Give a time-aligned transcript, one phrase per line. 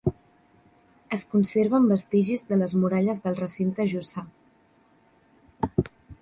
[1.17, 4.25] Es conserven vestigis de les muralles del recinte jussà.